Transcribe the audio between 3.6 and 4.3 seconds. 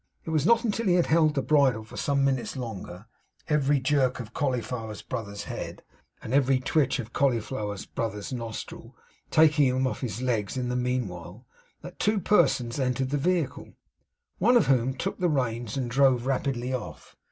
jerk